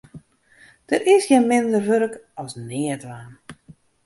[0.89, 3.31] Der is gjin minder wurk as neatdwaan.